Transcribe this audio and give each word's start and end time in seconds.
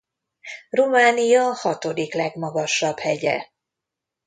Románia 0.69 1.41
hatodik 1.53 2.13
legmagasabb 2.13 2.99
hegye. 2.99 3.45